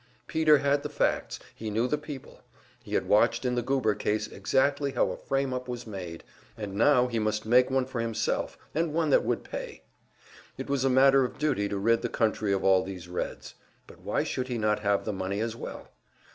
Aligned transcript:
Peter 0.25 0.57
had 0.57 0.81
the 0.81 0.89
facts, 0.89 1.37
he 1.53 1.69
knew 1.69 1.87
the 1.87 1.95
people; 1.95 2.41
he 2.81 2.95
had 2.95 3.05
watched 3.07 3.45
in 3.45 3.53
the 3.53 3.61
Goober 3.61 3.93
case 3.93 4.25
exactly 4.25 4.93
how 4.93 5.11
a 5.11 5.15
"frame 5.15 5.53
up" 5.53 5.67
was 5.67 5.85
made, 5.85 6.23
and 6.57 6.73
now 6.73 7.05
he 7.05 7.19
must 7.19 7.45
make 7.45 7.69
one 7.69 7.85
for 7.85 8.01
himself, 8.01 8.57
and 8.73 8.95
one 8.95 9.11
that 9.11 9.23
would 9.23 9.43
pay. 9.43 9.83
It 10.57 10.67
was 10.71 10.83
a 10.83 10.89
matter 10.89 11.23
of 11.23 11.37
duty 11.37 11.69
to 11.69 11.77
rid 11.77 12.01
the 12.01 12.09
country 12.09 12.51
of 12.51 12.63
all 12.63 12.83
these 12.83 13.07
Reds; 13.07 13.53
but 13.85 13.99
why 14.01 14.23
should 14.23 14.47
he 14.47 14.57
not 14.57 14.79
have 14.79 15.05
the 15.05 15.13
money 15.13 15.39
as 15.39 15.55
well? 15.55 15.91